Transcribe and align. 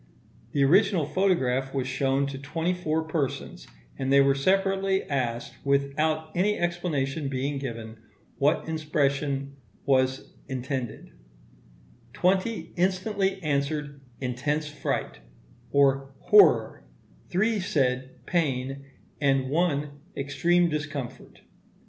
The 0.53 0.63
original 0.63 1.05
photograph 1.05 1.75
was 1.75 1.85
shown 1.85 2.25
to 2.25 2.39
twenty 2.39 2.73
four 2.73 3.03
persons, 3.03 3.67
and 3.99 4.11
they 4.11 4.19
were 4.19 4.33
separately 4.33 5.03
asked, 5.03 5.63
without 5.63 6.31
any 6.33 6.57
explanation 6.57 7.27
being 7.27 7.59
given, 7.59 7.97
what 8.39 8.67
expression 8.67 9.57
was 9.85 10.33
intended: 10.47 11.11
twenty 12.13 12.71
instantly 12.77 13.39
answered, 13.43 14.01
"intense 14.19 14.67
fright" 14.67 15.19
or 15.71 16.15
"horror"; 16.21 16.83
three 17.29 17.59
said 17.59 18.25
pain, 18.25 18.85
and 19.21 19.51
one 19.51 19.99
extreme 20.17 20.67
discomfort. 20.67 21.41